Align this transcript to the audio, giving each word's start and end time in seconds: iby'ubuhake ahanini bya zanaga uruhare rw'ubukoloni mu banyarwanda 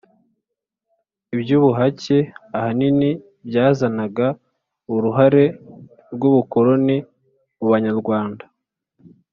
iby'ubuhake 1.33 2.17
ahanini 2.57 3.09
bya 3.47 3.65
zanaga 3.77 4.27
uruhare 4.93 5.45
rw'ubukoloni 6.13 6.97
mu 7.57 7.65
banyarwanda 7.73 8.45